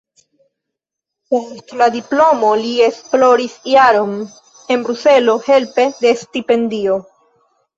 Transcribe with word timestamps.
Post 1.33 1.73
la 1.81 1.87
diplomo 1.97 2.49
li 2.61 2.71
esploris 2.87 3.59
jaron 3.75 4.17
en 4.77 4.87
Bruselo 4.89 5.37
helpe 5.51 5.87
de 6.07 6.17
stipendio. 6.25 6.99